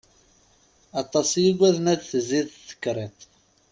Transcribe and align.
Aṭas 1.01 1.29
i 1.39 1.41
yugaden 1.45 1.85
ad 1.93 2.01
tzid 2.03 2.47
tekriṭ. 2.67 3.17